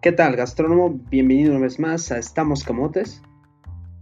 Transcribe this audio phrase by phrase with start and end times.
[0.00, 1.00] ¿Qué tal, gastrónomo?
[1.10, 3.20] Bienvenido una vez más a Estamos Camotes.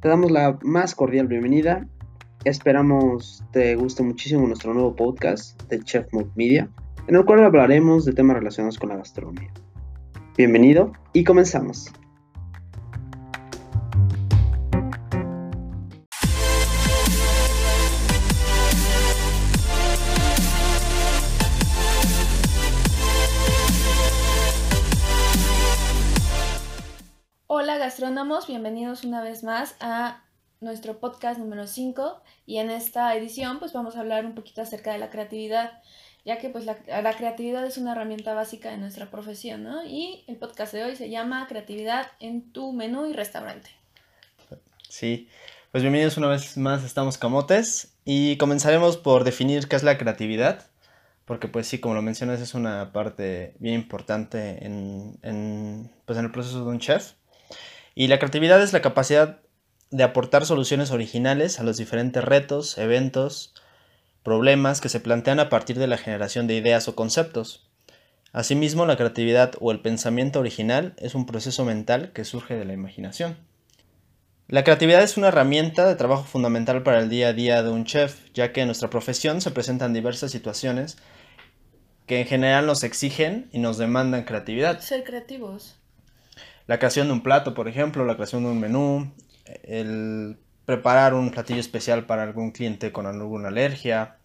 [0.02, 1.88] Te damos la más cordial bienvenida.
[2.44, 6.68] Esperamos te guste muchísimo nuestro nuevo podcast de Chef Mode Media,
[7.06, 9.50] en el cual hablaremos de temas relacionados con la gastronomía.
[10.36, 11.90] Bienvenido y comenzamos.
[28.44, 30.22] Bienvenidos una vez más a
[30.60, 34.92] nuestro podcast número 5 y en esta edición pues vamos a hablar un poquito acerca
[34.92, 35.80] de la creatividad,
[36.24, 39.84] ya que pues la, la, creatividad es una herramienta básica de nuestra profesión, ¿no?
[39.86, 43.70] Y el podcast de hoy se llama Creatividad en tu menú y restaurante.
[44.86, 45.28] Sí,
[45.72, 50.66] pues bienvenidos una vez más Estamos Camotes y comenzaremos por definir qué es la creatividad,
[51.24, 56.26] porque pues sí, como lo mencionas, es una parte bien importante en, en, pues, en
[56.26, 57.14] el proceso de un chef.
[57.98, 59.40] Y la creatividad es la capacidad
[59.90, 63.54] de aportar soluciones originales a los diferentes retos, eventos,
[64.22, 67.70] problemas que se plantean a partir de la generación de ideas o conceptos.
[68.34, 72.74] Asimismo, la creatividad o el pensamiento original es un proceso mental que surge de la
[72.74, 73.38] imaginación.
[74.46, 77.86] La creatividad es una herramienta de trabajo fundamental para el día a día de un
[77.86, 80.98] chef, ya que en nuestra profesión se presentan diversas situaciones
[82.04, 84.80] que en general nos exigen y nos demandan creatividad.
[84.80, 85.76] Ser creativos.
[86.66, 89.12] La creación de un plato, por ejemplo, la creación de un menú,
[89.62, 94.16] el preparar un platillo especial para algún cliente con alguna alergia,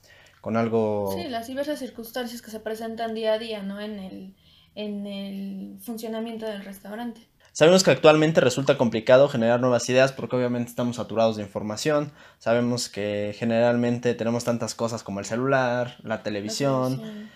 [0.41, 1.13] con algo...
[1.15, 3.79] Sí, las diversas circunstancias que se presentan día a día, ¿no?
[3.79, 4.35] En el,
[4.73, 7.21] en el funcionamiento del restaurante.
[7.53, 12.13] Sabemos que actualmente resulta complicado generar nuevas ideas porque obviamente estamos saturados de información.
[12.39, 17.29] Sabemos que generalmente tenemos tantas cosas como el celular, la televisión, la televisión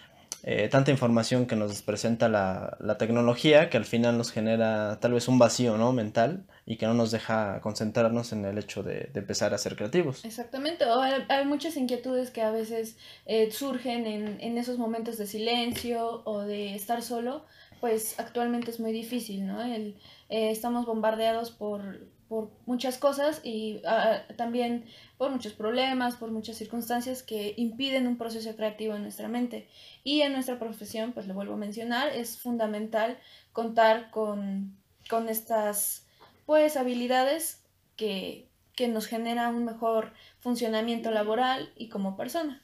[0.47, 5.13] eh, tanta información que nos presenta la, la, tecnología que al final nos genera tal
[5.13, 5.91] vez un vacío ¿no?
[5.91, 10.23] mental y que no nos deja concentrarnos en el hecho de, empezar a ser creativos.
[10.23, 15.17] Exactamente, o hay, hay muchas inquietudes que a veces eh, surgen en, en, esos momentos
[15.17, 17.47] de silencio o de estar solo,
[17.81, 19.63] pues actualmente es muy difícil, ¿no?
[19.63, 19.97] El,
[20.29, 24.85] eh, estamos bombardeados por, por muchas cosas y uh, también
[25.17, 29.67] por muchos problemas, por muchas circunstancias que impiden un proceso creativo en nuestra mente.
[30.03, 33.17] Y en nuestra profesión, pues lo vuelvo a mencionar, es fundamental
[33.53, 34.75] contar con,
[35.09, 36.07] con estas
[36.45, 37.63] pues habilidades
[37.95, 42.61] que, que nos generan un mejor funcionamiento laboral y como persona.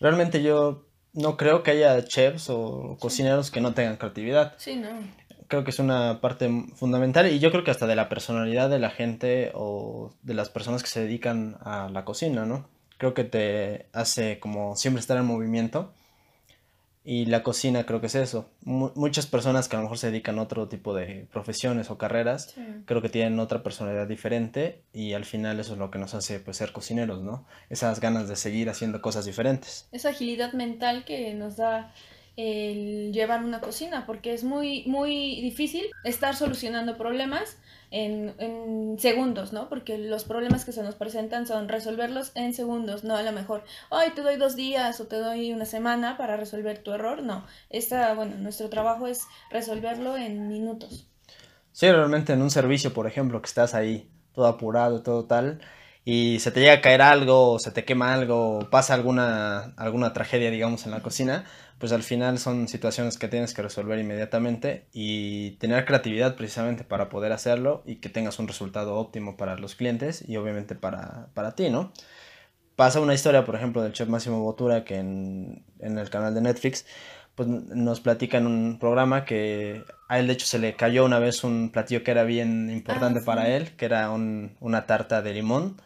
[0.00, 4.54] Realmente yo no creo que haya chefs o cocineros que no tengan creatividad.
[4.58, 4.88] Sí, no
[5.48, 8.78] creo que es una parte fundamental y yo creo que hasta de la personalidad de
[8.78, 12.68] la gente o de las personas que se dedican a la cocina, ¿no?
[12.98, 15.92] Creo que te hace como siempre estar en movimiento
[17.08, 18.50] y la cocina creo que es eso.
[18.66, 21.98] M muchas personas que a lo mejor se dedican a otro tipo de profesiones o
[21.98, 22.62] carreras, sí.
[22.84, 26.40] creo que tienen otra personalidad diferente y al final eso es lo que nos hace
[26.40, 27.46] pues ser cocineros, ¿no?
[27.70, 29.88] Esas ganas de seguir haciendo cosas diferentes.
[29.92, 31.92] Esa agilidad mental que nos da
[32.36, 37.56] el llevar una cocina, porque es muy, muy difícil estar solucionando problemas
[37.90, 39.68] en, en, segundos, ¿no?
[39.68, 43.64] Porque los problemas que se nos presentan son resolverlos en segundos, no a lo mejor,
[43.90, 47.46] ay, te doy dos días o te doy una semana para resolver tu error, no.
[47.70, 51.08] Esta, bueno, nuestro trabajo es resolverlo en minutos.
[51.72, 55.60] Sí, realmente en un servicio, por ejemplo, que estás ahí todo apurado, todo tal,
[56.08, 59.74] y se te llega a caer algo, o se te quema algo, o pasa alguna,
[59.76, 61.44] alguna tragedia, digamos, en la cocina,
[61.80, 67.08] pues al final son situaciones que tienes que resolver inmediatamente y tener creatividad precisamente para
[67.08, 71.56] poder hacerlo y que tengas un resultado óptimo para los clientes y obviamente para, para
[71.56, 71.92] ti, ¿no?
[72.76, 76.40] Pasa una historia, por ejemplo, del chef Máximo Botura que en, en el canal de
[76.40, 76.86] Netflix
[77.34, 81.18] pues nos platica en un programa que a él de hecho se le cayó una
[81.18, 83.26] vez un platillo que era bien importante ah, sí.
[83.26, 85.76] para él, que era un, una tarta de limón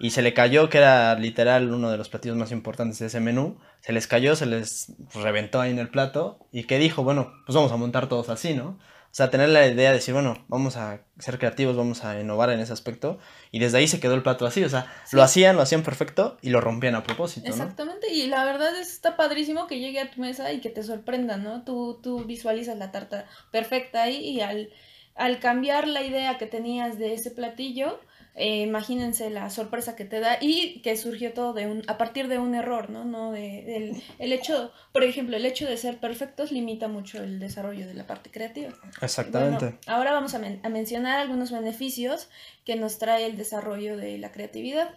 [0.00, 3.20] y se le cayó, que era literal uno de los platillos más importantes de ese
[3.20, 7.34] menú, se les cayó, se les reventó ahí en el plato y que dijo, bueno,
[7.44, 8.78] pues vamos a montar todos así, ¿no?
[9.10, 12.50] O sea, tener la idea de decir, bueno, vamos a ser creativos, vamos a innovar
[12.50, 13.18] en ese aspecto.
[13.50, 15.16] Y desde ahí se quedó el plato así, o sea, sí.
[15.16, 17.48] lo hacían, lo hacían perfecto y lo rompían a propósito.
[17.48, 18.14] Exactamente, ¿no?
[18.14, 21.36] y la verdad es, está padrísimo que llegue a tu mesa y que te sorprenda,
[21.36, 21.64] ¿no?
[21.64, 24.70] Tú, tú visualizas la tarta perfecta ahí y al,
[25.16, 27.98] al cambiar la idea que tenías de ese platillo,
[28.34, 32.28] eh, imagínense la sorpresa que te da y que surgió todo de un, a partir
[32.28, 33.04] de un error, ¿no?
[33.04, 37.40] no de, del, el hecho, por ejemplo, el hecho de ser perfectos limita mucho el
[37.40, 38.72] desarrollo de la parte creativa.
[39.02, 39.64] Exactamente.
[39.64, 42.28] Bueno, ahora vamos a, men a mencionar algunos beneficios
[42.64, 44.94] que nos trae el desarrollo de la creatividad.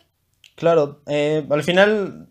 [0.56, 2.30] Claro, eh, al final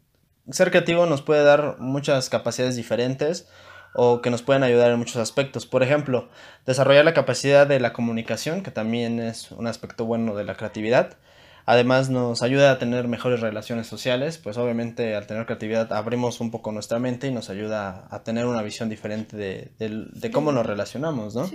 [0.51, 3.49] ser creativo nos puede dar muchas capacidades diferentes.
[3.95, 5.67] O que nos pueden ayudar en muchos aspectos.
[5.67, 6.29] Por ejemplo,
[6.67, 11.17] desarrollar la capacidad de la comunicación, que también es un aspecto bueno de la creatividad.
[11.65, 16.51] Además nos ayuda a tener mejores relaciones sociales, pues obviamente al tener creatividad abrimos un
[16.51, 19.37] poco nuestra mente y nos ayuda a tener una visión diferente
[19.79, 21.49] de, cómo nos relacionamos, ¿no?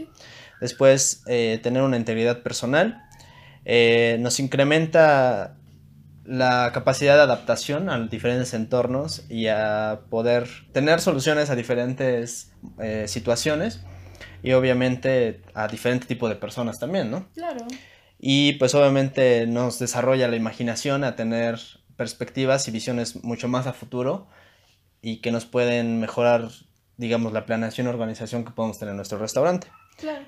[0.61, 3.03] Después, eh, tener una integridad personal.
[3.65, 5.56] Eh, nos incrementa
[6.27, 13.05] la capacidad de adaptación a diferentes entornos y a poder tener soluciones a diferentes eh,
[13.07, 13.81] situaciones
[14.43, 17.29] y obviamente a diferente tipo de personas también, ¿no?
[17.33, 17.65] Claro.
[18.19, 21.59] Y pues obviamente nos desarrolla la imaginación a tener
[21.95, 24.27] perspectivas y visiones mucho más a futuro
[25.01, 26.49] y que nos pueden mejorar,
[26.97, 29.67] digamos, la planeación y organización que podemos tener en nuestro restaurante.
[29.97, 30.25] Claro.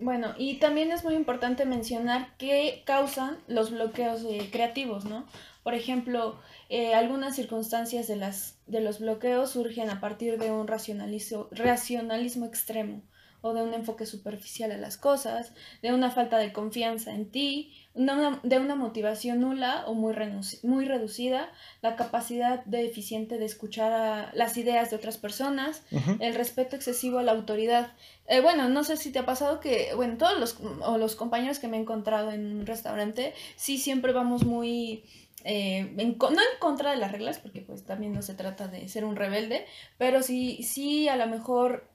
[0.00, 5.26] Bueno, y también es muy importante mencionar qué causan los bloqueos eh, creativos, ¿no?
[5.64, 10.68] Por ejemplo, eh, algunas circunstancias de, las, de los bloqueos surgen a partir de un
[10.68, 13.02] racionalismo, racionalismo extremo
[13.40, 15.52] o de un enfoque superficial a las cosas,
[15.82, 20.14] de una falta de confianza en ti, de una motivación nula o muy,
[20.62, 21.50] muy reducida,
[21.82, 25.82] la capacidad deficiente de escuchar a las ideas de otras personas,
[26.20, 27.92] el respeto excesivo a la autoridad.
[28.26, 31.58] Eh, bueno, no sé si te ha pasado que, bueno, todos los, o los compañeros
[31.58, 35.04] que me he encontrado en un restaurante, sí siempre vamos muy...
[35.44, 36.14] Eh, no en
[36.58, 40.22] contra de las reglas, porque pues también no se trata de ser un rebelde, pero
[40.22, 41.88] sí, sí a lo mejor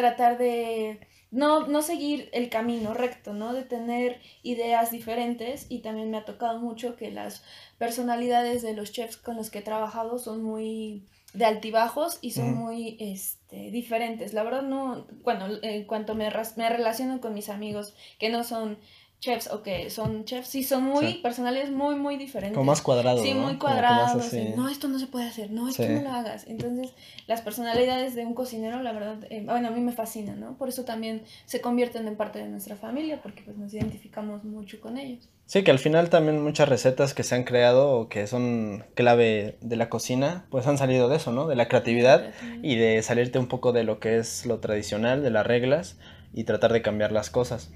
[0.00, 0.98] tratar de
[1.30, 3.52] no, no seguir el camino recto, ¿no?
[3.52, 7.44] De tener ideas diferentes y también me ha tocado mucho que las
[7.78, 11.04] personalidades de los chefs con los que he trabajado son muy
[11.34, 14.32] de altibajos y son muy este, diferentes.
[14.32, 18.78] La verdad no, bueno, en cuanto me, me relaciono con mis amigos que no son
[19.20, 22.56] chefs o que son chefs, sí son muy personales muy, muy diferentes.
[22.56, 23.22] Como más cuadrados.
[23.22, 24.32] Sí, muy cuadrados.
[24.56, 26.46] No, esto no se puede hacer, no, esto no lo hagas.
[26.46, 26.92] Entonces,
[27.26, 30.56] las personalidades de un cocinero, la verdad, eh, bueno, a mí me fascinan, ¿no?
[30.56, 34.80] Por eso también se convierten en parte de nuestra familia, porque pues nos identificamos mucho
[34.80, 35.28] con ellos.
[35.44, 39.58] Sí, que al final también muchas recetas que se han creado o que son clave
[39.60, 41.46] de la cocina, pues han salido de eso, ¿no?
[41.46, 42.32] De la creatividad
[42.62, 45.98] y de salirte un poco de lo que es lo tradicional, de las reglas
[46.32, 47.70] y tratar de cambiar las cosas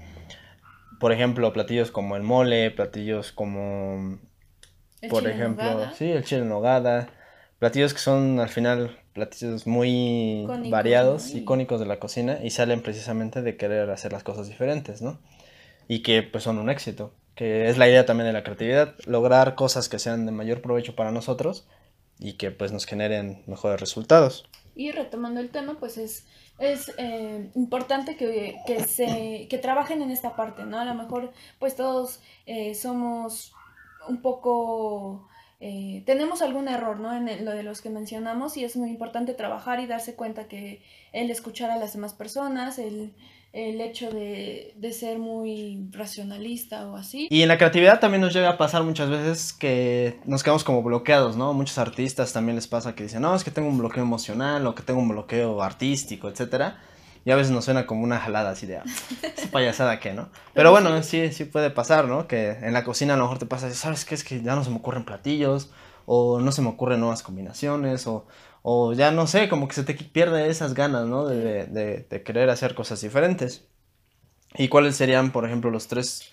[1.05, 4.17] por ejemplo, platillos como el mole, platillos como,
[5.07, 7.09] por ejemplo, sí, el chile en nogada,
[7.59, 13.43] platillos que son al final platillos muy variados, icónicos de la cocina y salen precisamente
[13.43, 15.19] de querer hacer las cosas diferentes, ¿no?
[15.87, 19.53] Y que pues son un éxito, que es la idea también de la creatividad, lograr
[19.53, 21.67] cosas que sean de mayor provecho para nosotros
[22.17, 24.49] y que pues nos generen mejores resultados.
[24.75, 26.25] Y retomando el tema, pues es
[26.59, 30.79] es eh, importante que, que, se, que trabajen en esta parte, ¿no?
[30.79, 33.53] A lo mejor pues todos eh, somos
[34.07, 35.27] un poco...
[35.61, 37.15] Eh, tenemos algún error, ¿no?
[37.15, 40.81] En lo de los que mencionamos y es muy importante trabajar y darse cuenta que
[41.13, 43.13] el escuchar a las demás personas, el
[43.55, 47.27] el hecho de, de, ser muy racionalista o así.
[47.29, 50.83] Y en la creatividad también nos llega a pasar muchas veces que nos quedamos como
[50.83, 51.53] bloqueados, ¿no?
[51.53, 54.75] Muchos artistas también les pasa que dicen, no, es que tengo un bloqueo emocional o
[54.75, 56.81] que tengo un bloqueo artístico, etcétera.
[57.23, 58.83] Y a veces nos suena como una jalada así de, ah,
[59.35, 60.29] esa payasada que, ¿no?
[60.53, 62.27] Pero bueno, sí, sí puede pasar, ¿no?
[62.27, 64.15] Que en la cocina a lo mejor te pasa, ¿sabes qué?
[64.15, 65.71] Es que ya no se me ocurren platillos,
[66.05, 68.27] o no se me ocurren nuevas combinaciones, o,
[68.67, 71.27] o ya no sé, como que se te pierde esas ganas, ¿no?
[71.27, 73.63] De, de, querer hacer cosas diferentes.
[74.55, 76.31] ¿Y cuáles serían, por ejemplo, los tres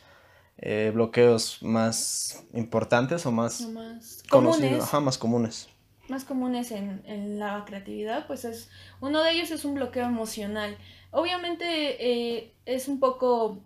[0.56, 4.82] eh, bloqueos más importantes o más, más comunes?
[4.82, 5.68] Ajá, más comunes.
[6.08, 8.70] Más comunes en, en, la creatividad, pues es,
[9.02, 10.78] uno de ellos es un bloqueo emocional.
[11.10, 13.58] Obviamente eh, es un poco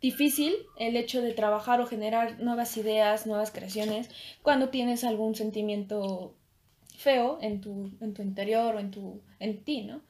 [0.00, 4.08] difícil el hecho de trabajar o generar nuevas ideas, nuevas creaciones,
[4.40, 6.34] cuando tienes algún sentimiento
[6.96, 10.00] feo en tu, en tu interior o en, tu, en ti, ¿no?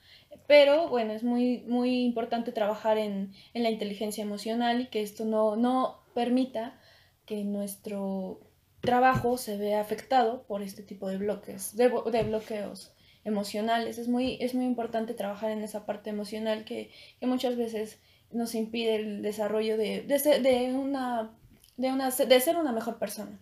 [0.47, 5.25] Pero bueno, es muy, muy importante trabajar en, en la inteligencia emocional y que esto
[5.25, 6.79] no, no permita
[7.25, 8.41] que nuestro
[8.81, 12.93] trabajo se vea afectado por este tipo de bloques, de, de bloqueos
[13.25, 13.99] emocionales.
[13.99, 17.99] Es muy, es muy importante trabajar en esa parte emocional que, que muchas veces
[18.31, 21.37] nos impide el desarrollo de, de, de una
[21.77, 23.39] de, una, de ser una mejor persona.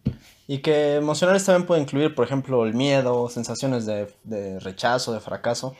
[0.47, 5.21] Y que emocionales también puede incluir, por ejemplo, el miedo, sensaciones de, de rechazo, de
[5.21, 5.75] fracaso,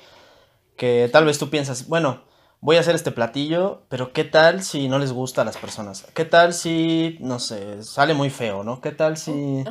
[0.77, 2.23] que tal vez tú piensas, bueno,
[2.65, 6.07] voy a hacer este platillo, pero ¿qué tal si no les gusta a las personas?
[6.15, 8.81] ¿Qué tal si, no sé, sale muy feo, ¿no?
[8.81, 9.65] ¿Qué tal si...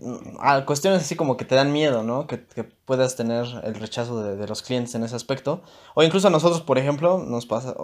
[0.00, 2.28] Uh, cuestiones así como que te dan miedo, ¿no?
[2.28, 5.62] Que, que puedas tener el rechazo de, de, los clientes en ese aspecto.
[5.94, 7.74] O incluso a nosotros, por ejemplo, nos pasa,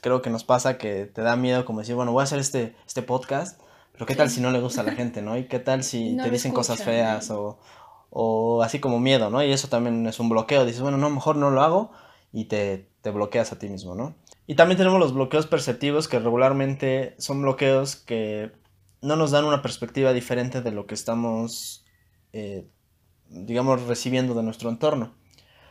[0.00, 2.76] creo que nos pasa que te da miedo como decir, bueno, voy a hacer este,
[2.86, 3.60] este podcast
[3.96, 5.38] pero qué tal si no le gusta a la gente, ¿no?
[5.38, 7.58] Y qué tal si te dicen cosas feas o,
[8.10, 9.42] o, así como miedo, ¿no?
[9.42, 10.66] Y eso también es un bloqueo.
[10.66, 11.92] Dices, bueno, no, mejor no lo hago
[12.32, 14.14] y te, te bloqueas a ti mismo, ¿no?
[14.46, 18.52] Y también tenemos los bloqueos perceptivos que regularmente son bloqueos que
[19.00, 21.84] no nos dan una perspectiva diferente de lo que estamos,
[22.32, 22.68] eh,
[23.28, 25.14] digamos, recibiendo de nuestro entorno.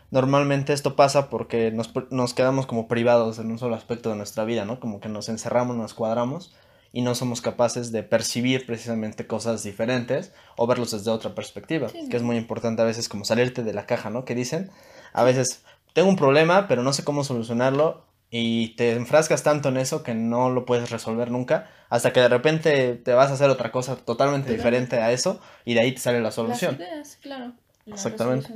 [0.10, 4.46] Normalmente esto pasa porque nos, nos, quedamos como privados en un solo aspecto de nuestra
[4.46, 4.79] vida, ¿no?
[4.79, 6.55] Como que nos encerramos, nos cuadramos
[6.96, 12.16] y no somos capaces de percibir precisamente cosas diferentes o verlos desde otra perspectiva, que
[12.16, 14.24] es muy importante a veces como salirte de la caja, ¿no?
[14.24, 14.72] Que dicen,
[15.12, 19.75] a veces tengo un problema, pero no sé cómo solucionarlo y te enfrascas tanto en
[19.75, 23.50] eso que no lo puedes resolver nunca, hasta que de repente te vas a hacer
[23.50, 26.78] otra cosa totalmente diferente a eso y de ahí te sale la solución.
[26.80, 27.52] Las ideas, claro.
[27.88, 28.54] Exactamente.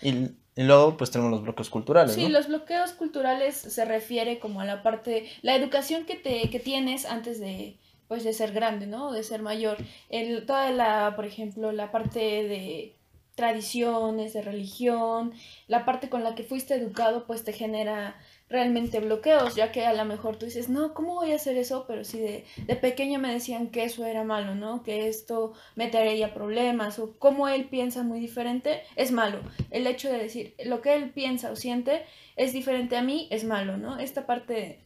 [0.00, 2.14] Y, y, luego pues tenemos los bloqueos culturales.
[2.14, 6.60] Sí, los bloqueos culturales se refiere como a la parte, la educación que, te, que
[6.60, 7.76] tienes antes de,
[8.08, 9.12] pues, de ser grande, ¿no?
[9.12, 9.76] De ser mayor.
[10.08, 12.94] El, toda la, por ejemplo, la parte de
[13.34, 15.32] tradiciones, de religión,
[15.66, 18.16] la parte con la que fuiste educado, pues te genera
[18.48, 21.86] realmente bloqueos, ya que a lo mejor tú dices, no, ¿cómo voy a hacer eso?
[21.86, 24.82] Pero si de, de pequeño me decían que eso era malo, ¿no?
[24.82, 29.40] Que esto me traería problemas, o cómo él piensa muy diferente, es malo.
[29.70, 32.04] El hecho de decir, lo que él piensa o siente
[32.36, 33.98] es diferente a mí, es malo, ¿no?
[33.98, 34.84] Esta parte,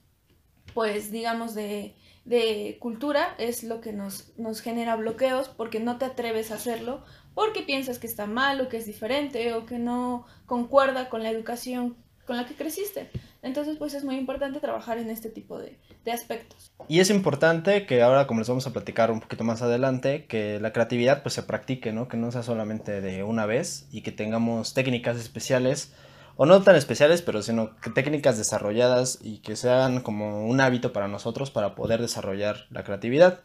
[0.73, 6.05] pues, digamos, de, de cultura es lo que nos, nos genera bloqueos porque no te
[6.05, 7.03] atreves a hacerlo
[7.35, 11.31] porque piensas que está mal o que es diferente o que no concuerda con la
[11.31, 11.97] educación
[12.29, 13.11] con la que creciste.
[13.43, 16.73] Entonces, pues es muy importante trabajar en este tipo de, de, aspectos.
[16.89, 20.59] Y es importante que ahora, como les vamos a platicar un poquito más adelante, que
[20.59, 22.09] la creatividad pues se practique, ¿no?
[22.09, 25.93] Que no sea solamente de una vez y que tengamos técnicas especiales,
[26.41, 31.09] o no tan especiales, pero sino técnicas desarrolladas y que sean como un hábito para
[31.09, 33.41] nosotros para poder desarrollar la creatividad.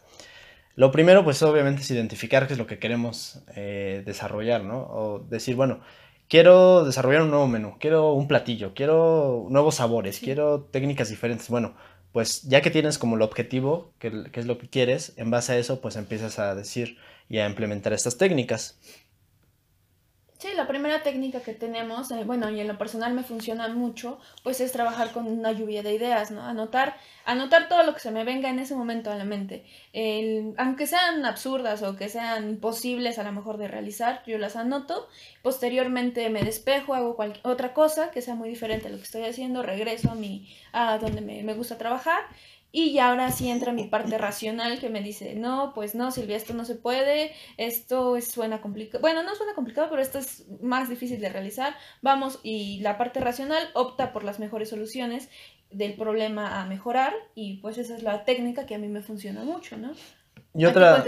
[0.75, 4.81] Lo primero, pues obviamente es identificar qué es lo que queremos eh, desarrollar, ¿no?
[4.81, 5.81] O decir, bueno,
[6.33, 11.47] quiero desarrollar un nuevo menú, quiero un platillo, quiero nuevos sabores, quiero técnicas diferentes.
[11.47, 11.75] Bueno,
[12.11, 15.53] pues ya que tienes como el objetivo, que, que, es lo que quieres, en base
[15.53, 16.97] a eso, pues empiezas a decir
[17.29, 18.79] y a implementar estas técnicas.
[20.43, 24.19] Sí, la primera técnica que tenemos, eh, bueno, y en lo personal me funciona mucho,
[24.43, 26.41] pues es trabajar con una lluvia de ideas, ¿no?
[26.41, 29.63] Anotar, anotar todo lo que se me venga en ese momento a la mente.
[30.57, 35.07] Aunque sean absurdas o que sean imposibles a lo mejor de realizar, yo las anoto.
[35.41, 39.63] Posteriormente me despejo, hago otra cosa que sea muy diferente a lo que estoy haciendo,
[39.63, 42.19] regreso a, mi, a donde me gusta trabajar
[42.75, 46.35] y ya ahora sí entra mi parte racional que me dice, no, pues no, Silvia,
[46.35, 48.99] esto no se puede, esto suena complicado.
[48.99, 51.75] Bueno, no suena complicado, pero esto es más difícil de realizar.
[52.01, 55.29] Vamos, y la parte racional opta por las mejores soluciones
[55.69, 59.43] del problema a mejorar y pues esa es la técnica que a mí me funciona
[59.43, 59.91] mucho, ¿no?
[60.55, 61.05] Y otra,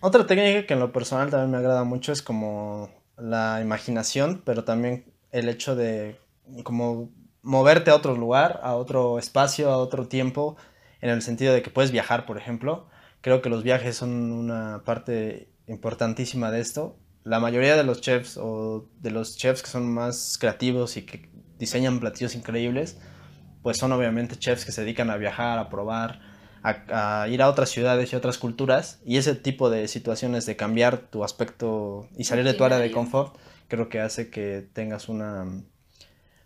[0.00, 4.64] otra técnica que en lo personal también me agrada mucho es como la imaginación, pero
[4.64, 6.16] también el hecho de
[6.64, 7.10] como
[7.42, 10.56] moverte a otro lugar, a otro espacio, a otro tiempo
[11.04, 12.88] en el sentido de que puedes viajar, por ejemplo.
[13.20, 16.96] Creo que los viajes son una parte importantísima de esto.
[17.24, 21.28] La mayoría de los chefs o de los chefs que son más creativos y que
[21.58, 22.96] diseñan platillos increíbles,
[23.62, 26.20] pues son obviamente chefs que se dedican a viajar, a probar,
[26.62, 29.02] a, ir a otras ciudades y otras culturas.
[29.04, 32.90] Y ese tipo de situaciones de cambiar tu aspecto y salir de tu área de
[32.90, 33.36] confort,
[33.68, 35.44] creo que hace que tengas una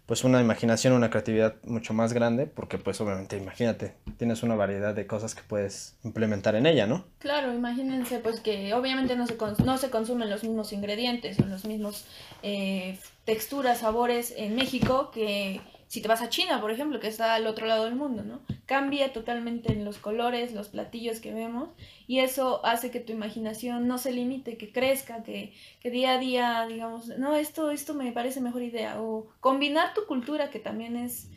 [0.08, 4.94] pues una imaginación, una creatividad mucho más grande, porque pues obviamente, imagínate, tienes una variedad
[4.94, 7.04] de cosas que puedes implementar en ella, ¿no?
[7.18, 11.66] Claro, imagínense pues que obviamente no se, no se consumen los mismos ingredientes o los
[11.66, 12.06] mismos
[12.42, 17.34] eh, texturas, sabores en México que si te vas a China, por ejemplo, que está
[17.34, 18.40] al otro lado del mundo, ¿no?
[18.66, 21.70] Cambia totalmente en los colores, los platillos que vemos,
[22.06, 26.18] y eso hace que tu imaginación no se limite, que crezca, que, que día a
[26.18, 30.96] día, digamos, no, esto, esto me parece mejor idea, o combinar tu cultura, que también
[30.96, 31.28] es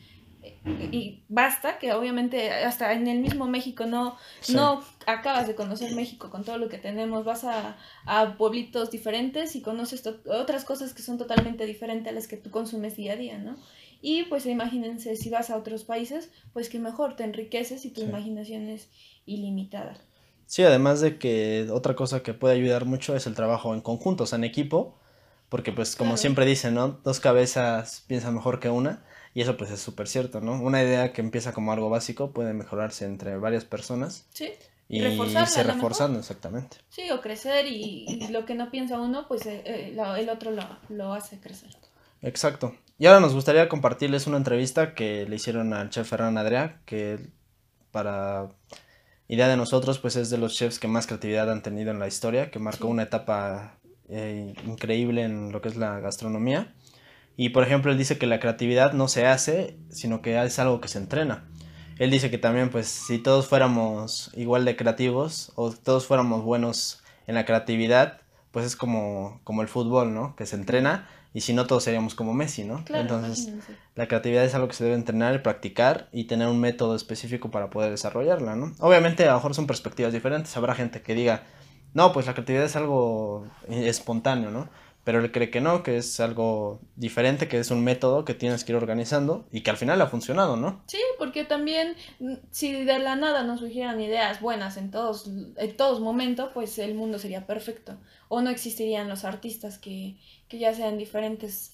[0.91, 4.17] y basta que obviamente hasta en el mismo México no,
[4.49, 9.55] no acabas de conocer México con todo lo que tenemos, vas a, a pueblitos diferentes
[9.55, 13.17] y conoces otras cosas que son totalmente diferentes a las que tú consumes día a
[13.17, 13.55] día, ¿no?
[14.01, 18.01] Y pues imagínense, si vas a otros países, pues que mejor te enriqueces y tu
[18.01, 18.89] imaginación es
[19.25, 19.95] ilimitada.
[20.47, 24.23] Sí, además de que otra cosa que puede ayudar mucho es el trabajo en conjunto,
[24.23, 24.97] o sea, en equipo,
[25.49, 26.99] porque pues como siempre dicen, ¿no?
[27.03, 30.61] Dos cabezas piensan mejor que una, y eso pues es súper cierto, ¿no?
[30.61, 34.25] Una idea que empieza como algo básico puede mejorarse entre varias personas.
[34.33, 34.51] Sí.
[34.89, 36.77] Y se reforzando, exactamente.
[36.89, 40.63] Sí, o crecer y, lo que no piensa uno, pues eh, eh, el otro lo,
[40.89, 41.69] lo hace crecer.
[42.21, 42.75] Exacto.
[43.01, 47.31] Y ahora nos gustaría compartirles una entrevista que le hicieron al chef Ferran Adrià, que
[47.89, 48.49] para
[49.27, 52.07] idea de nosotros, pues es de los chefs que más creatividad han tenido en la
[52.07, 56.75] historia, que marcó una etapa eh, increíble en lo que es la gastronomía.
[57.37, 60.79] Y por ejemplo, él dice que la creatividad no se hace, sino que es algo
[60.79, 61.49] que se entrena.
[61.97, 67.01] Él dice que también, pues, si todos fuéramos igual de creativos o todos fuéramos buenos
[67.25, 70.35] en la creatividad, pues es como, como el fútbol, ¿no?
[70.35, 72.83] Que se entrena y si no todos seríamos como Messi, ¿no?
[72.83, 73.75] Claro, Entonces, imagínense.
[73.95, 77.51] la creatividad es algo que se debe entrenar y practicar y tener un método específico
[77.51, 78.73] para poder desarrollarla, ¿no?
[78.79, 80.55] Obviamente, a lo mejor son perspectivas diferentes.
[80.57, 81.43] Habrá gente que diga,
[81.93, 84.69] no, pues la creatividad es algo espontáneo, ¿no?
[85.03, 88.63] Pero él cree que no, que es algo diferente, que es un método que tienes
[88.63, 90.83] que ir organizando y que al final ha funcionado, ¿no?
[90.87, 95.75] Sí, porque también mm, si de la nada nos surgieran ideas buenas en todos, en
[95.77, 97.97] todos momentos, pues el mundo sería perfecto.
[98.29, 100.17] O no existirían los artistas que,
[100.47, 101.73] que ya sean diferentes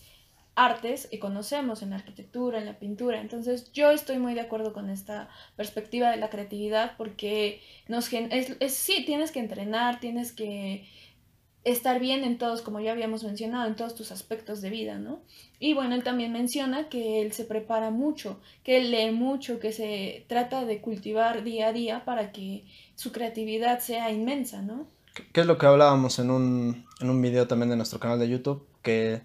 [0.55, 3.21] artes y conocemos en la arquitectura, en la pintura.
[3.21, 8.55] Entonces yo estoy muy de acuerdo con esta perspectiva de la creatividad porque nos es,
[8.59, 10.87] es- sí, tienes que entrenar, tienes que
[11.63, 15.19] estar bien en todos, como ya habíamos mencionado, en todos tus aspectos de vida, ¿no?
[15.59, 19.73] Y bueno, él también menciona que él se prepara mucho, que él lee mucho, que
[19.73, 22.63] se trata de cultivar día a día para que
[22.95, 24.87] su creatividad sea inmensa, ¿no?
[25.33, 28.29] ¿Qué es lo que hablábamos en un, en un video también de nuestro canal de
[28.29, 28.65] YouTube?
[28.81, 29.21] Que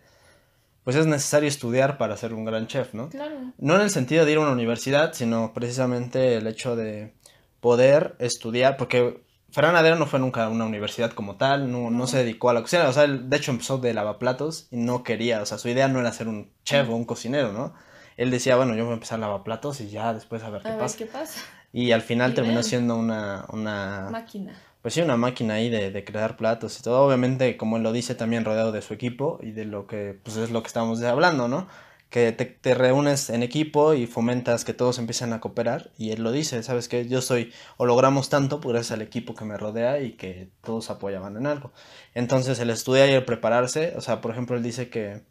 [0.84, 3.08] pues es necesario estudiar para ser un gran chef, ¿no?
[3.08, 3.52] Claro.
[3.58, 7.12] No en el sentido de ir a una universidad, sino precisamente el hecho de
[7.60, 9.22] poder estudiar, porque
[9.52, 12.06] Ferran Adrià no fue nunca a una universidad como tal, no, no No.
[12.06, 15.02] se dedicó a la cocina, o sea, él de hecho empezó de lavaplatos y no
[15.04, 17.74] quería, o sea, su idea no era ser un chef o un cocinero, ¿no?
[18.16, 20.68] Él decía, bueno, yo voy a empezar a lavaplatos y ya después a ver qué
[20.68, 20.98] A ver pasa.
[20.98, 21.40] qué pasa.
[21.72, 24.52] Y al final Y terminó siendo una, una, Máquina.
[24.82, 27.00] pues sí, una máquina ahí de, de crear platos y todo.
[27.06, 30.36] Obviamente, como él lo dice, también rodeado de su equipo y de lo que, pues
[30.36, 31.66] es lo que estamos hablando, ¿no?
[32.12, 35.90] Que te, te reúnes en equipo y fomentas que todos empiecen a cooperar.
[35.96, 37.08] Y él lo dice, ¿sabes qué?
[37.08, 40.90] Yo soy, o logramos tanto pues, gracias al equipo que me rodea y que todos
[40.90, 41.72] apoyaban en algo.
[42.14, 45.22] Entonces, el estudiar y el prepararse, o sea, por ejemplo, él dice que,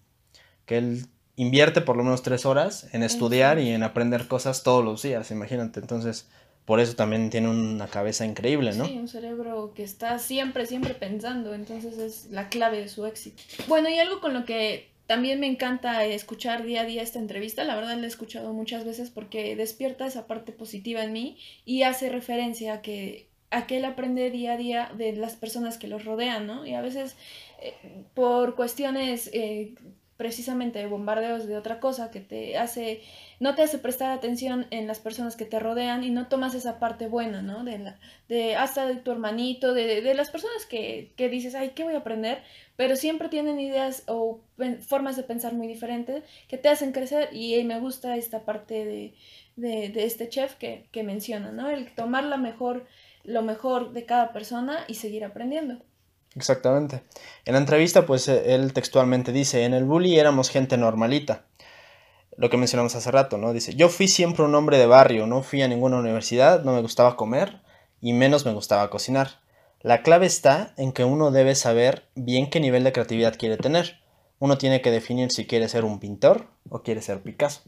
[0.66, 4.84] que él invierte por lo menos tres horas en estudiar y en aprender cosas todos
[4.84, 5.79] los días, imagínate.
[5.79, 6.27] Entonces,
[6.66, 8.86] por eso también tiene una cabeza increíble, ¿no?
[8.86, 13.42] Sí, un cerebro que está siempre, siempre pensando, entonces es la clave de su éxito.
[13.68, 17.66] Bueno, y algo con lo que también me encanta escuchar día a día esta entrevista,
[17.66, 21.84] la verdad la he escuchado muchas veces porque despierta esa parte positiva en mí y
[21.84, 25.90] hace referencia a que, a que él aprende día a día de las personas que
[25.90, 26.66] los rodean, ¿no?
[26.66, 27.18] Y a veces
[27.62, 27.74] eh,
[28.14, 29.76] por cuestiones eh,
[30.22, 33.01] precisamente de bombardeos de otra cosa que te hace
[33.40, 36.77] no te hace prestar atención en las personas que te rodean y no tomas esa
[36.77, 37.64] parte buena, ¿no?
[37.64, 41.70] De, la, de hasta de tu hermanito, de, de las personas que, que dices, ay,
[41.70, 42.44] ¿qué voy a aprender?
[42.75, 44.42] Pero siempre tienen ideas o
[44.88, 49.16] formas de pensar muy diferentes que te hacen crecer y me gusta esta parte de,
[49.55, 51.68] de, de este chef que, que menciona, ¿no?
[51.68, 52.86] El tomar la mejor,
[53.24, 55.81] lo mejor de cada persona y seguir aprendiendo.
[56.35, 57.03] Exactamente.
[57.46, 61.46] En la entrevista, pues eh, él textualmente dice, en el bully éramos gente normalita.
[62.37, 63.51] Lo que mencionamos hace rato, ¿no?
[63.53, 66.81] Dice, yo fui siempre un hombre de barrio, no fui a ninguna universidad, no me
[66.81, 67.61] gustaba comer
[68.00, 69.41] y menos me gustaba cocinar.
[69.81, 74.00] La clave está en que uno debe saber bien qué nivel de creatividad quiere tener.
[74.39, 77.61] Uno tiene que definir si quiere ser un pintor o quiere ser Picasso.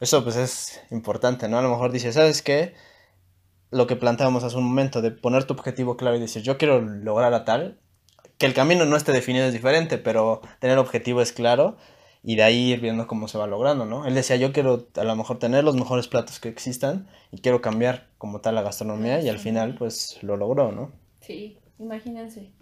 [0.00, 1.58] Eso pues es importante, ¿no?
[1.58, 2.74] A lo mejor dice, ¿sabes qué?
[3.70, 6.80] Lo que planteábamos hace un momento, de poner tu objetivo claro y decir, yo quiero
[6.80, 7.78] lograr a tal,
[8.38, 11.76] que el camino no esté definido es diferente, pero tener objetivo es claro
[12.22, 14.06] y de ahí ir viendo cómo se va logrando, ¿no?
[14.06, 17.60] Él decía, yo quiero a lo mejor tener los mejores platos que existan y quiero
[17.60, 20.92] cambiar como tal la gastronomía y al final pues lo logró, ¿no?
[21.20, 22.52] Sí, imagínense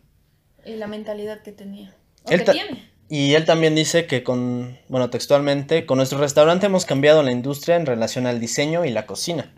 [0.64, 1.96] eh, la mentalidad que tenía.
[2.24, 2.94] O Él que tiene.
[3.08, 7.76] Y él también dice que con, bueno, textualmente, con nuestro restaurante hemos cambiado la industria
[7.76, 9.52] en relación al diseño y la cocina.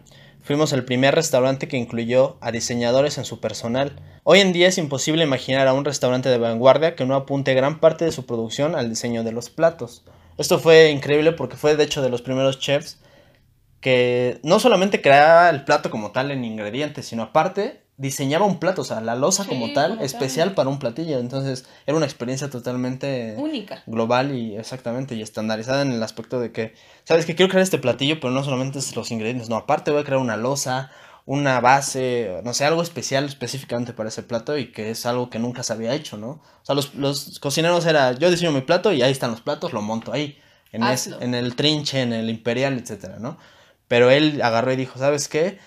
[0.47, 3.97] Fuimos el primer restaurante que incluyó a diseñadores en su personal.
[4.23, 7.81] Hoy en día es imposible imaginar a un restaurante de vanguardia que no apunte gran
[7.81, 10.05] parte de su producción al diseño de los platos.
[10.39, 13.01] Esto fue increíble porque fue de hecho de los primeros chefs
[13.81, 18.83] que no solamente creaba el plato como tal en ingredientes, sino aparte diseñaba un plato,
[18.83, 20.07] o sea, la losa Sí, como tal, como tal.
[20.07, 21.19] especial para un platillo.
[21.19, 23.83] Entonces era una experiencia totalmente Única.
[23.87, 27.79] global y exactamente y estandarizada en el aspecto de que, sabes que quiero crear este
[27.79, 30.91] platillo, pero no solamente es los ingredientes, no, aparte voy a crear una losa,
[31.25, 35.39] una base, no sé, algo especial específicamente para ese plato y que es algo que
[35.39, 36.29] nunca se había hecho, ¿no?
[36.31, 39.73] O sea, los, los cocineros era, yo diseño mi plato y ahí están los platos,
[39.73, 40.39] lo monto ahí,
[40.73, 43.39] en, es- en el trinche, en el imperial, etcétera, ¿no?
[43.89, 45.59] Pero él agarró y dijo, ¿sabes qué?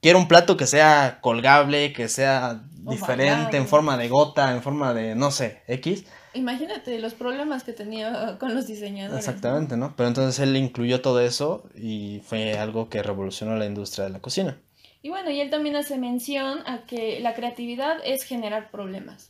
[0.00, 4.94] Quiero un plato que sea colgable, que sea diferente, en forma de gota, en forma
[4.94, 6.04] de, no sé, X.
[6.32, 9.18] Imagínate los problemas que tenía con los diseñadores.
[9.18, 9.94] Exactamente, ¿no?
[9.96, 14.20] Pero entonces él incluyó todo eso y fue algo que revolucionó la industria de la
[14.20, 14.58] cocina.
[15.02, 19.29] Y bueno, y él también hace mención a que la creatividad es generar problemas.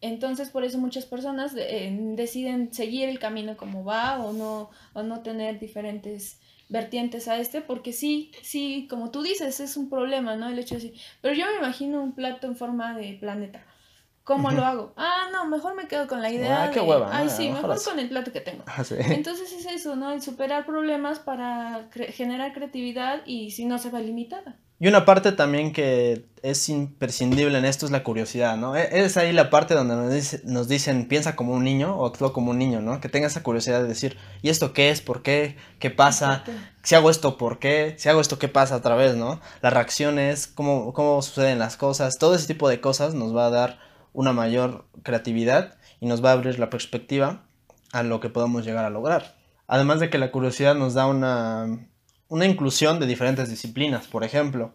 [0.00, 5.02] Entonces, por eso muchas personas eh, deciden seguir el camino como va o no, o
[5.02, 10.36] no tener diferentes vertientes a este, porque sí, sí, como tú dices, es un problema,
[10.36, 10.48] ¿no?
[10.48, 13.64] El hecho de decir, pero yo me imagino un plato en forma de planeta.
[14.24, 14.92] ¿Cómo lo hago?
[14.96, 16.64] Ah, no, mejor me quedo con la idea.
[16.64, 17.16] Ah, qué hueva.
[17.16, 18.64] Ay, ah, sí, mejor con el plato que tengo.
[18.66, 18.96] Ah, sí.
[18.98, 20.10] Entonces es eso, ¿no?
[20.10, 24.58] El superar problemas para cre- generar creatividad y si no se va limitada.
[24.78, 28.76] Y una parte también que es imprescindible en esto es la curiosidad, ¿no?
[28.76, 32.04] E- Es ahí la parte donde nos, dice- nos dicen piensa como un niño o
[32.06, 33.00] actúa como un niño, ¿no?
[33.00, 35.00] Que tenga esa curiosidad de decir, ¿y esto qué es?
[35.00, 35.56] ¿Por qué?
[35.78, 36.44] ¿Qué pasa?
[36.82, 37.94] Si hago esto, ¿por qué?
[37.98, 39.40] Si hago esto, ¿qué pasa otra vez, no?
[39.62, 43.50] Las reacciones, cómo, cómo suceden las cosas, todo ese tipo de cosas nos va a
[43.50, 43.78] dar
[44.12, 47.46] una mayor creatividad y nos va a abrir la perspectiva
[47.92, 49.36] a lo que podemos llegar a lograr.
[49.68, 51.88] Además de que la curiosidad nos da una,
[52.28, 54.72] una inclusión de diferentes disciplinas, por ejemplo,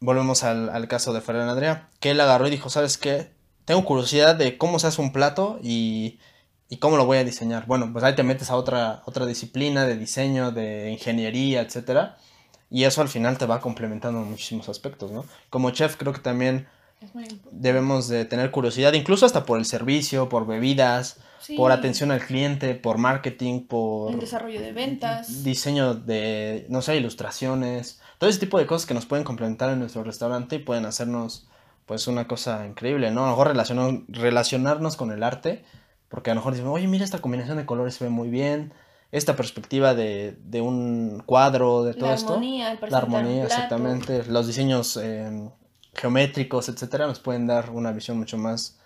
[0.00, 3.30] volvemos al, al caso de Ferran Adrià, que él agarró y dijo, ¿sabes qué?
[3.64, 6.18] Tengo curiosidad de cómo se hace un plato y,
[6.68, 7.66] y cómo lo voy a diseñar.
[7.66, 12.18] Bueno, pues ahí te metes a otra, otra disciplina de diseño, de ingeniería, etcétera,
[12.70, 15.24] y eso al final te va complementando en muchísimos aspectos, ¿no?
[15.50, 16.68] Como chef creo que también
[17.50, 22.20] debemos de tener curiosidad, incluso hasta por el servicio, por bebidas, Sí, por atención al
[22.24, 25.44] cliente, por marketing, por El desarrollo de ventas.
[25.44, 29.78] diseño de, no sé, ilustraciones, todo ese tipo de cosas que nos pueden complementar en
[29.80, 31.48] nuestro restaurante y pueden hacernos,
[31.84, 33.22] pues, una cosa increíble, ¿no?
[33.22, 35.64] A lo mejor relacionar- relacionarnos con el arte,
[36.08, 38.72] porque a lo mejor decimos, oye, mira, esta combinación de colores se ve muy bien,
[39.12, 44.24] esta perspectiva de, de un cuadro, de todo la esto, armonía, el la armonía, exactamente,
[44.28, 45.48] los diseños eh,
[45.94, 48.78] geométricos, etcétera, nos pueden dar una visión mucho más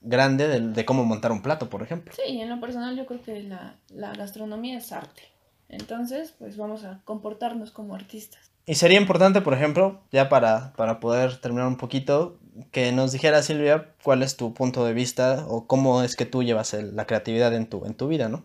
[0.00, 2.12] grande de, de cómo montar un plato, por ejemplo.
[2.14, 5.22] Sí, en lo personal yo creo que la, la gastronomía es arte.
[5.68, 8.50] Entonces, pues vamos a comportarnos como artistas.
[8.66, 12.38] Y sería importante, por ejemplo, ya para, para poder terminar un poquito,
[12.72, 16.42] que nos dijera Silvia cuál es tu punto de vista o cómo es que tú
[16.42, 18.44] llevas el- la creatividad en tu, en tu vida, ¿no?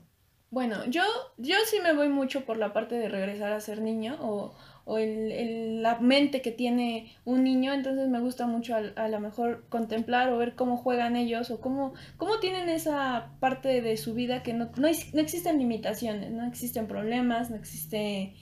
[0.50, 1.02] Bueno, yo,
[1.38, 4.54] yo sí me voy mucho por la parte de regresar a ser niño o,
[4.86, 9.08] o el, el- la mente que tiene un niño, entonces me gusta mucho al- a,
[9.08, 13.98] lo mejor contemplar o ver cómo juegan ellos o cómo, cómo tienen esa parte de
[13.98, 18.34] su vida que no, no, no existen limitaciones, no existen problemas, no existen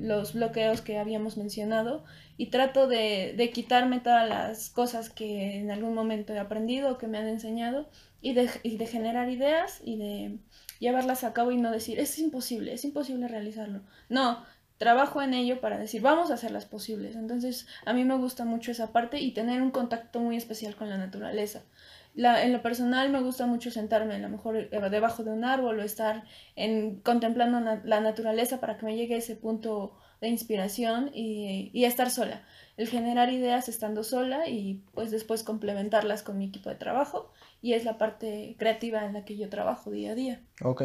[0.00, 2.04] los bloqueos que habíamos mencionado
[2.36, 7.06] y trato de, de quitarme todas las cosas que en algún momento he aprendido que
[7.06, 7.88] me han enseñado
[8.20, 10.38] y de, y de generar ideas y de
[10.78, 13.80] llevarlas a cabo y no decir, es imposible, es imposible realizarlo.
[14.10, 14.44] No,
[14.78, 17.16] trabajo en ello para decir, vamos a hacerlas posibles.
[17.16, 20.90] Entonces, a mí me gusta mucho esa parte y tener un contacto muy especial con
[20.90, 21.62] la naturaleza.
[22.14, 25.44] La, en lo personal me gusta mucho sentarme a lo mejor eh, debajo de un
[25.44, 31.10] árbol o estar en, contemplando la naturaleza para que me llegue ese punto de inspiración
[31.12, 32.42] y, y estar sola.
[32.78, 37.74] El generar ideas estando sola y pues después complementarlas con mi equipo de trabajo y
[37.74, 40.40] es la parte creativa en la que yo trabajo día a día.
[40.62, 40.84] Ok.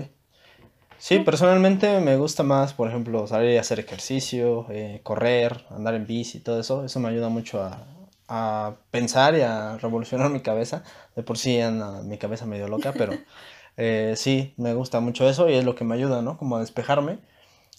[1.01, 6.05] Sí, personalmente me gusta más, por ejemplo, salir a hacer ejercicio, eh, correr, andar en
[6.05, 6.85] bici, todo eso.
[6.85, 7.87] Eso me ayuda mucho a,
[8.27, 10.83] a pensar y a revolucionar mi cabeza.
[11.15, 13.13] De por sí anda mi cabeza medio loca, pero
[13.77, 16.37] eh, sí, me gusta mucho eso y es lo que me ayuda, ¿no?
[16.37, 17.17] Como a despejarme.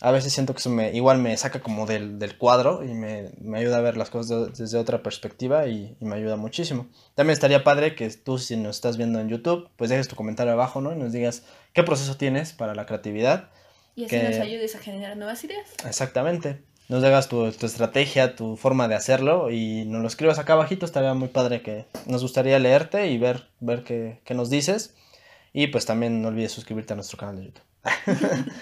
[0.04, 3.30] A veces siento que eso me, igual me saca como del, del cuadro y me,
[3.40, 6.88] me ayuda a ver las cosas de- desde otra perspectiva y, y me ayuda muchísimo.
[7.14, 10.52] También estaría padre que tú, si nos estás viendo en YouTube, pues dejes tu comentario
[10.54, 10.92] abajo, ¿no?
[10.92, 13.50] Y nos digas qué proceso tienes para la creatividad.
[13.94, 15.68] Y así Que- nos ayudes a generar nuevas ideas.
[15.86, 16.62] Exactamente.
[16.88, 20.84] Nos hagas tu, tu estrategia, tu forma de hacerlo y nos lo escribas acá abajito.
[20.84, 24.94] Estaría muy padre que nos gustaría leerte y ver, ver qué, qué nos dices.
[25.52, 27.62] Y pues también no olvides suscribirte a nuestro canal de YouTube.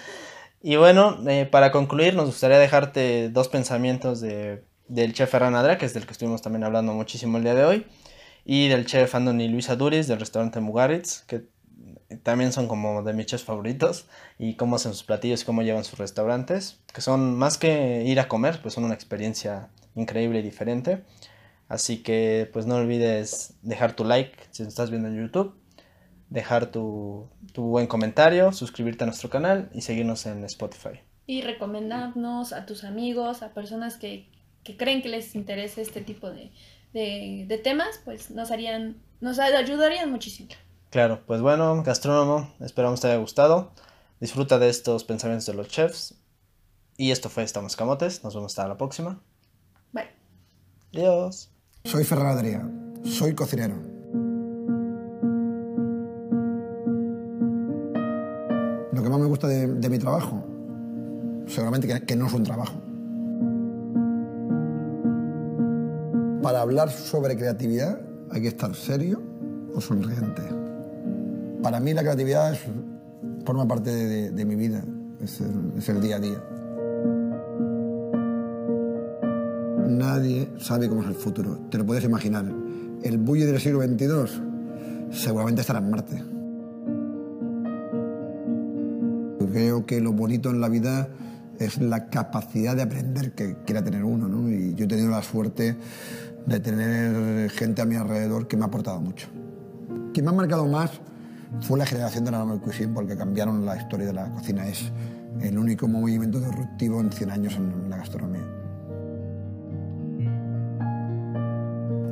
[0.61, 5.77] y bueno, eh, para concluir, nos gustaría dejarte dos pensamientos de, del chef Ferran Adra,
[5.77, 7.87] que es del que estuvimos también hablando muchísimo el día de hoy,
[8.45, 11.45] y del chef Andoni Luis Aduris, del restaurante Mugaritz, que
[12.23, 15.97] también son como de mis chefs favoritos, y cómo hacen sus platillos cómo llevan sus
[15.97, 21.03] restaurantes, que son más que ir a comer, pues son una experiencia increíble y diferente.
[21.69, 25.55] Así que pues no olvides dejar tu like si estás viendo en YouTube,
[26.31, 31.01] dejar tu, tu buen comentario, suscribirte a nuestro canal y seguirnos en Spotify.
[31.27, 34.27] Y recomendarnos a tus amigos, a personas que,
[34.63, 36.51] que creen que les interese este tipo de,
[36.93, 40.49] de, de temas, pues nos harían, nos ayudarían muchísimo.
[40.89, 43.71] Claro, pues bueno, gastrónomo, esperamos te haya gustado.
[44.19, 46.15] Disfruta de estos pensamientos de los chefs.
[46.97, 48.23] Y esto fue Estamos Camotes.
[48.23, 49.21] Nos vemos hasta la próxima.
[49.91, 50.09] Bye.
[50.93, 51.49] Adiós.
[51.83, 52.61] Soy Ferran Adrià,
[53.03, 53.90] soy cocinero.
[59.31, 60.43] Gusta de, de mi trabajo,
[61.47, 62.75] seguramente que, que no es un trabajo.
[66.43, 69.31] Para hablar sobre creatividad hay que estar serio,
[69.75, 70.41] o sonriente.
[71.61, 72.57] Para mí la creatividad
[73.45, 73.91] forma parte
[74.31, 74.83] de, mi vida,
[75.21, 75.39] es
[75.89, 76.43] el, día a día.
[79.87, 82.45] Nadie sabe cómo es el futuro, te lo puedes imaginar.
[83.03, 86.40] El bully del siglo XXII seguramente estará en Marte.
[89.51, 91.09] Creo que lo bonito en la vida
[91.59, 94.49] es la capacidad de aprender que quiera tener uno, ¿no?
[94.49, 95.75] Y yo he tenido la suerte
[96.45, 99.27] de tener gente a mi alrededor que me ha aportado mucho.
[100.13, 100.91] Quien me ha marcado más
[101.61, 104.67] fue la generación de la Normal Cuisine porque cambiaron la historia de la cocina.
[104.67, 104.91] Es
[105.41, 108.45] el único movimiento disruptivo en 100 años en la gastronomía.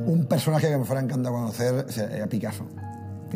[0.05, 2.65] Un personaje que me fuera encantado conocer era Picasso.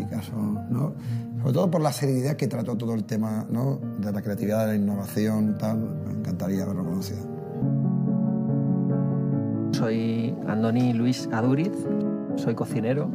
[0.01, 3.79] Sobre todo por la seriedad que trató todo el tema ¿no?
[3.99, 5.77] de la creatividad, de la innovación, tal.
[6.05, 7.19] Me encantaría haberlo conocido.
[9.71, 11.73] Soy Andoni Luis Aduriz,
[12.35, 13.09] soy cocinero.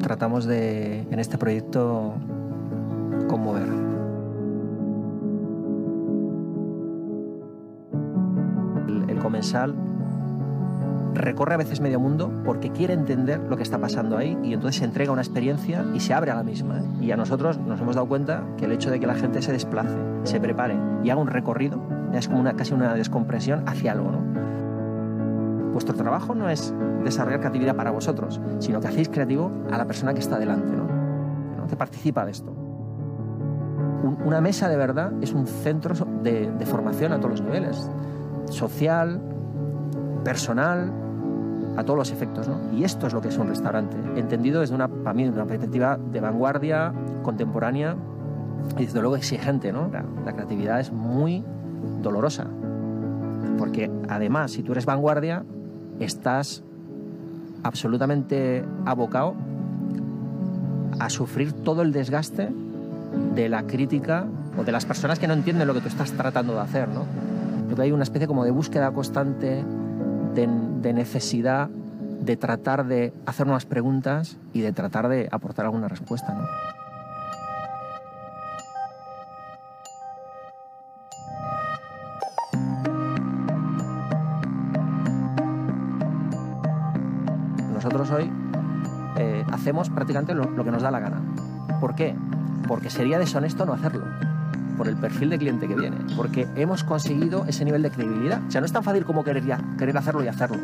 [0.00, 2.14] Tratamos de, en este proyecto,
[3.28, 3.68] conmover.
[9.08, 9.74] El comensal
[11.14, 14.78] recorre a veces medio mundo porque quiere entender lo que está pasando ahí y entonces
[14.78, 16.82] se entrega una experiencia y se abre a la misma.
[17.00, 19.52] Y a nosotros nos hemos dado cuenta que el hecho de que la gente se
[19.52, 21.80] desplace, se prepare y haga un recorrido
[22.12, 24.10] es como una, casi una descompresión hacia algo.
[24.12, 25.72] ¿no?
[25.72, 30.14] Vuestro trabajo no es desarrollar creatividad para vosotros, sino que hacéis creativo a la persona
[30.14, 31.02] que está delante, ¿no?
[31.66, 32.52] que participa de esto.
[34.26, 37.88] una mesa de verdad es un centro de, de formación a todos los niveles,
[38.50, 39.22] social,
[40.22, 40.92] personal,
[41.76, 42.48] a todos los efectos.
[42.48, 42.58] ¿no?
[42.72, 45.98] Y esto es lo que es un restaurante, entendido desde una, para mí, una perspectiva
[45.98, 47.96] de vanguardia, contemporánea
[48.78, 49.72] y desde luego exigente.
[49.72, 49.90] ¿no?
[50.24, 51.44] La, creatividad es muy
[52.02, 52.46] dolorosa,
[53.58, 55.44] porque además, si tú eres vanguardia,
[56.00, 56.62] estás
[57.62, 59.34] absolutamente abocado
[60.98, 62.50] a sufrir todo el desgaste
[63.34, 64.26] de la crítica
[64.58, 67.04] o de las personas que no entienden lo que tú estás tratando de hacer, ¿no?
[67.66, 69.64] Creo que hay una especie como de búsqueda constante
[70.34, 76.34] de, necesidad de tratar de hacer unas preguntas y de tratar de aportar alguna respuesta.
[76.34, 76.46] ¿no?
[87.74, 88.30] Nosotros hoy
[89.18, 91.20] eh, hacemos prácticamente lo que nos da la gana.
[91.80, 92.14] ¿Por qué?
[92.68, 94.31] Porque sería deshonesto no hacerlo
[94.76, 98.40] por el perfil de cliente que viene, porque hemos conseguido ese nivel de credibilidad.
[98.46, 99.42] O sea, no es tan fácil como querer,
[99.78, 100.58] querer hacerlo y hacerlo.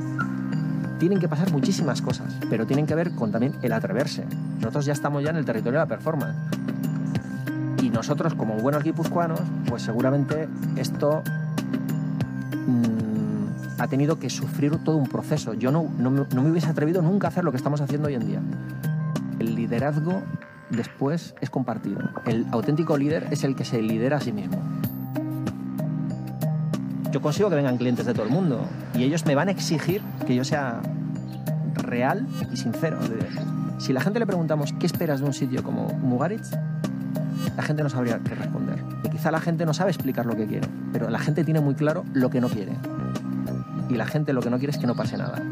[0.99, 4.25] Tienen que pasar muchísimas cosas, pero tienen que ver con también el atreverse.
[4.57, 6.37] Nosotros ya estamos ya en el territorio de la performance.
[7.81, 11.23] Y nosotros, como buenos guipuzcoanos, pues seguramente esto
[12.67, 15.55] mm, ha tenido que sufrir todo un proceso.
[15.55, 18.15] Yo no, no, no me hubiese atrevido nunca a hacer lo que estamos haciendo hoy
[18.15, 18.41] en día.
[19.39, 20.23] El liderazgo
[20.71, 22.01] después es compartido.
[22.27, 24.61] El auténtico líder es el que se lidera a sí mismo.
[27.11, 28.61] Yo consigo que vengan clientes de todo el mundo
[28.95, 30.81] y ellos me van a exigir que yo sea
[31.75, 32.99] real y sincero.
[33.79, 36.51] Si la gente le preguntamos qué esperas de un sitio como Mugaritz,
[37.57, 38.85] la gente no sabría qué responder.
[39.05, 41.75] Y quizá la gente no sabe explicar lo que quiere, pero la gente tiene muy
[41.75, 42.73] claro lo que no quiere.
[43.89, 45.43] Y la gente lo que no quiere es que no pase nada.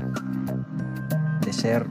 [1.40, 1.86] De ser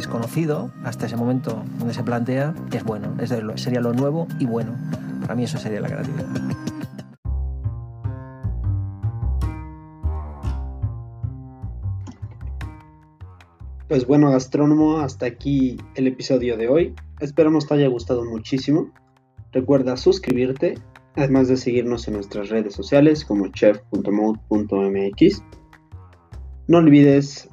[0.00, 4.74] desconocido hasta ese momento donde se plantea es bueno, es sería lo nuevo y bueno.
[5.20, 6.26] Para mí eso sería la creatividad.
[13.88, 16.94] Pues bueno, gastrónomo, hasta aquí el episodio de hoy.
[17.18, 18.92] Esperamos te haya gustado muchísimo.
[19.52, 20.78] Recuerda suscribirte,
[21.16, 25.42] además de seguirnos en nuestras redes sociales como chef.mode.mx.
[26.68, 27.50] No olvides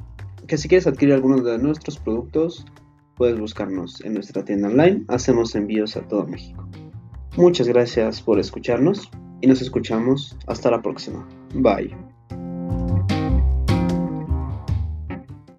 [0.47, 2.65] que si quieres adquirir algunos de nuestros productos,
[3.15, 5.03] puedes buscarnos en nuestra tienda online.
[5.07, 6.67] Hacemos envíos a todo México.
[7.35, 9.09] Muchas gracias por escucharnos
[9.41, 11.27] y nos escuchamos hasta la próxima.
[11.53, 12.16] Bye.